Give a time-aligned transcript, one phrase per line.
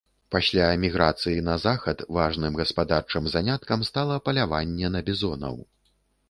[0.35, 5.55] Пасля міграцыі на захад важным гаспадарчым заняткам стала паляванне на бізонаў.